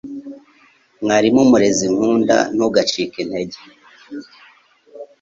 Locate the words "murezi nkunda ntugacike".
1.51-3.17